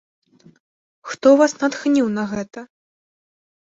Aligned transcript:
Хто 1.11 1.29
вас 1.43 1.53
натхніў 1.61 2.07
на 2.19 2.23
гэта? 2.35 2.69